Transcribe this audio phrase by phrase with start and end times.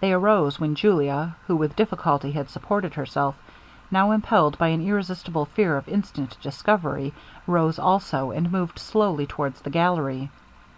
[0.00, 3.34] They arose, when Julia, who with difficulty had supported herself,
[3.90, 7.14] now impelled by an irresistible fear of instant discovery,
[7.46, 10.28] rose also, and moved softly towards the gallery.